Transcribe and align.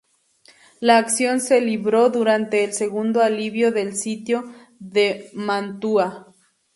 La 0.79 0.97
acción 0.97 1.39
se 1.39 1.61
libró 1.61 2.09
durante 2.09 2.63
el 2.63 2.73
segundo 2.73 3.21
alivio 3.21 3.71
del 3.71 3.95
Sitio 3.95 4.51
de 4.79 5.29
Mantua. 5.33 6.33